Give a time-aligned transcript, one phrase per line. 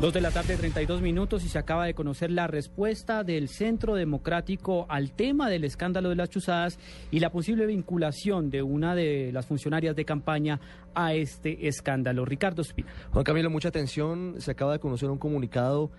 [0.00, 3.94] Dos de la tarde, 32 minutos, y se acaba de conocer la respuesta del Centro
[3.94, 6.78] Democrático al tema del escándalo de las chuzadas
[7.10, 10.58] y la posible vinculación de una de las funcionarias de campaña
[10.94, 12.24] a este escándalo.
[12.24, 12.88] Ricardo Espina.
[13.12, 14.36] Juan Camilo, mucha atención.
[14.38, 15.90] Se acaba de conocer un comunicado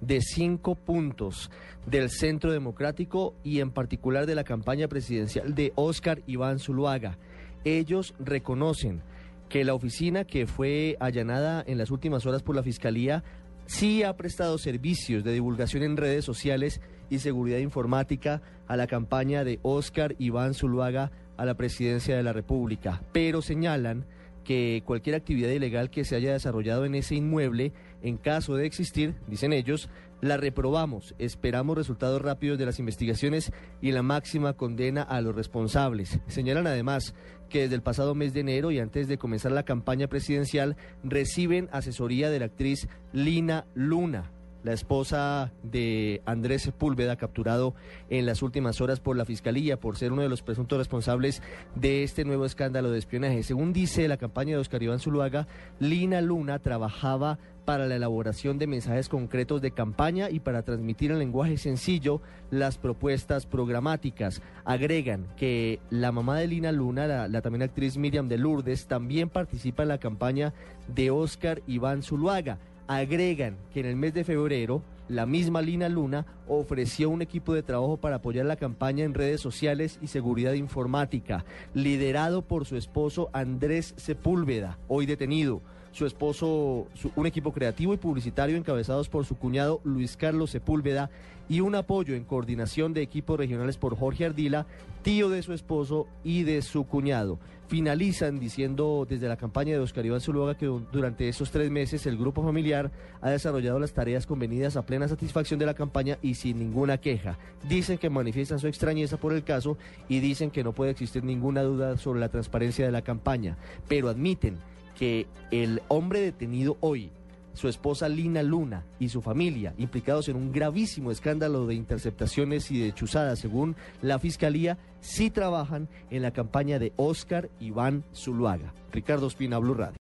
[0.00, 1.50] de cinco puntos
[1.84, 7.18] del Centro Democrático y en particular de la campaña presidencial de Óscar Iván Zuluaga.
[7.64, 9.02] Ellos reconocen
[9.50, 13.24] que la oficina que fue allanada en las últimas horas por la Fiscalía
[13.70, 19.44] sí ha prestado servicios de divulgación en redes sociales y seguridad informática a la campaña
[19.44, 24.06] de Óscar Iván Zuluaga a la presidencia de la República, pero señalan
[24.44, 29.14] que cualquier actividad ilegal que se haya desarrollado en ese inmueble, en caso de existir,
[29.26, 29.88] dicen ellos,
[30.20, 36.20] la reprobamos, esperamos resultados rápidos de las investigaciones y la máxima condena a los responsables.
[36.26, 37.14] Señalan además
[37.48, 41.68] que desde el pasado mes de enero y antes de comenzar la campaña presidencial reciben
[41.72, 44.30] asesoría de la actriz Lina Luna,
[44.62, 47.74] la esposa de Andrés Sepúlveda, capturado
[48.08, 51.42] en las últimas horas por la Fiscalía por ser uno de los presuntos responsables
[51.74, 53.42] de este nuevo escándalo de espionaje.
[53.42, 55.46] Según dice la campaña de Oscar Iván Zuluaga,
[55.78, 61.18] Lina Luna trabajaba para la elaboración de mensajes concretos de campaña y para transmitir en
[61.18, 64.42] lenguaje sencillo las propuestas programáticas.
[64.64, 69.28] Agregan que la mamá de Lina Luna, la, la también actriz Miriam de Lourdes, también
[69.28, 70.52] participa en la campaña
[70.88, 72.58] de Oscar Iván Zuluaga
[72.90, 77.62] agregan que en el mes de febrero la misma Lina Luna ofreció un equipo de
[77.62, 83.30] trabajo para apoyar la campaña en redes sociales y seguridad informática, liderado por su esposo
[83.32, 85.62] Andrés Sepúlveda, hoy detenido.
[85.92, 91.10] Su esposo, su- un equipo creativo y publicitario encabezados por su cuñado Luis Carlos Sepúlveda
[91.48, 94.66] y un apoyo en coordinación de equipos regionales por Jorge Ardila,
[95.02, 97.40] tío de su esposo y de su cuñado.
[97.66, 102.06] Finalizan diciendo desde la campaña de Oscar Iván Zuluaga que du- durante esos tres meses
[102.06, 102.90] el grupo familiar
[103.20, 107.36] ha desarrollado las tareas convenidas a plena satisfacción de la campaña y sin ninguna queja.
[107.68, 109.76] Dicen que manifiestan su extrañeza por el caso
[110.08, 113.56] y dicen que no puede existir ninguna duda sobre la transparencia de la campaña,
[113.88, 114.56] pero admiten
[115.00, 117.10] que el hombre detenido hoy,
[117.54, 122.80] su esposa Lina Luna y su familia, implicados en un gravísimo escándalo de interceptaciones y
[122.80, 128.74] de chuzadas, según la fiscalía, sí trabajan en la campaña de Oscar Iván Zuluaga.
[128.92, 129.98] Ricardo Espina, Blue Radio.